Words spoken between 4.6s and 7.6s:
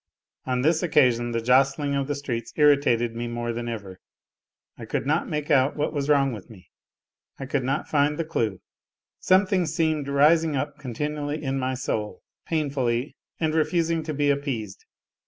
I could not make out what was wrong with me, I